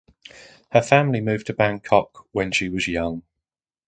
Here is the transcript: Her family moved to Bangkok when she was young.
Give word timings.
Her 0.71 0.81
family 0.81 1.21
moved 1.21 1.45
to 1.45 1.53
Bangkok 1.53 2.25
when 2.31 2.51
she 2.51 2.69
was 2.69 2.87
young. 2.87 3.21